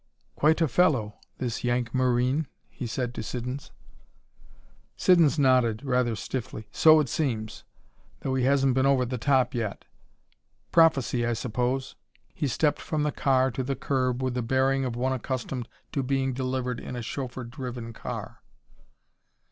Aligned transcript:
"Quite 0.33 0.61
a 0.61 0.67
fellow 0.67 1.19
this 1.37 1.63
Yank 1.63 1.93
Marine," 1.93 2.47
he 2.71 2.87
said 2.87 3.13
to 3.13 3.21
Siddons. 3.21 3.69
Siddons 4.97 5.37
nodded, 5.37 5.83
rather 5.85 6.15
stiffly. 6.15 6.67
"So 6.71 6.99
it 6.99 7.07
seems. 7.07 7.65
Though 8.21 8.33
he 8.33 8.43
hasn't 8.45 8.73
been 8.73 8.87
over 8.87 9.05
the 9.05 9.19
top 9.19 9.53
yet. 9.53 9.85
Prophecy, 10.71 11.23
I 11.23 11.33
suppose." 11.33 11.93
He 12.33 12.47
stepped 12.47 12.81
from 12.81 13.03
the 13.03 13.11
car 13.11 13.51
to 13.51 13.61
the 13.61 13.75
curb 13.75 14.23
with 14.23 14.33
the 14.33 14.41
bearing 14.41 14.85
of 14.85 14.95
one 14.95 15.13
accustomed 15.13 15.67
to 15.91 16.01
being 16.01 16.33
delivered 16.33 16.79
in 16.79 16.95
a 16.95 17.03
chauffeur 17.03 17.43
driven 17.43 17.93
car. 17.93 18.41